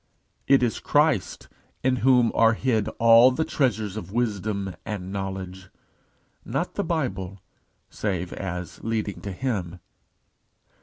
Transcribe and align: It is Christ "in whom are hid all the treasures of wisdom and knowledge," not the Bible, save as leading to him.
It 0.47 0.63
is 0.63 0.79
Christ 0.79 1.47
"in 1.83 1.97
whom 1.97 2.31
are 2.33 2.53
hid 2.53 2.87
all 2.97 3.29
the 3.29 3.45
treasures 3.45 3.95
of 3.95 4.11
wisdom 4.11 4.75
and 4.83 5.11
knowledge," 5.11 5.69
not 6.43 6.73
the 6.73 6.83
Bible, 6.83 7.39
save 7.87 8.33
as 8.33 8.83
leading 8.83 9.21
to 9.21 9.31
him. 9.31 9.79